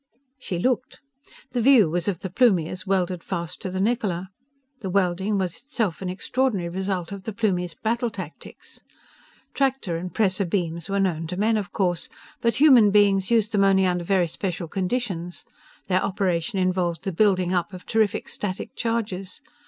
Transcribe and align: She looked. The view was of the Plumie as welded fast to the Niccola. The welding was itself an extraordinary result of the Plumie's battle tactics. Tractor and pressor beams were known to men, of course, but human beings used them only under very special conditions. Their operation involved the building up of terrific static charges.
She 0.39 0.57
looked. 0.57 0.99
The 1.51 1.61
view 1.61 1.87
was 1.87 2.07
of 2.07 2.21
the 2.21 2.31
Plumie 2.31 2.67
as 2.69 2.87
welded 2.87 3.23
fast 3.23 3.61
to 3.61 3.69
the 3.69 3.77
Niccola. 3.79 4.29
The 4.79 4.89
welding 4.89 5.37
was 5.37 5.55
itself 5.55 6.01
an 6.01 6.09
extraordinary 6.09 6.69
result 6.69 7.11
of 7.11 7.21
the 7.21 7.31
Plumie's 7.31 7.75
battle 7.75 8.09
tactics. 8.09 8.79
Tractor 9.53 9.97
and 9.97 10.11
pressor 10.11 10.43
beams 10.45 10.89
were 10.89 10.99
known 10.99 11.27
to 11.27 11.37
men, 11.37 11.55
of 11.55 11.71
course, 11.71 12.09
but 12.41 12.55
human 12.55 12.89
beings 12.89 13.29
used 13.29 13.51
them 13.51 13.63
only 13.63 13.85
under 13.85 14.03
very 14.03 14.25
special 14.25 14.67
conditions. 14.67 15.45
Their 15.85 16.01
operation 16.03 16.57
involved 16.57 17.03
the 17.03 17.11
building 17.11 17.53
up 17.53 17.71
of 17.71 17.85
terrific 17.85 18.27
static 18.27 18.75
charges. 18.75 19.39